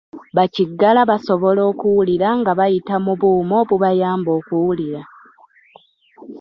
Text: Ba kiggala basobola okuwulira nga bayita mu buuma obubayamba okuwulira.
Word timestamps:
Ba 0.35 0.45
kiggala 0.53 1.01
basobola 1.11 1.61
okuwulira 1.71 2.27
nga 2.39 2.51
bayita 2.59 2.95
mu 3.05 3.13
buuma 3.19 3.55
obubayamba 3.63 4.29
okuwulira. 4.39 5.01